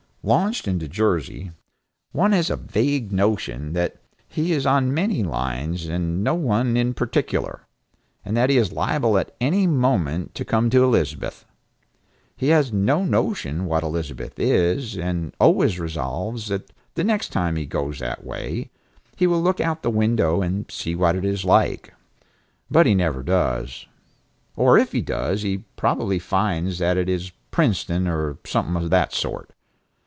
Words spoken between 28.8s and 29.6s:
that sort.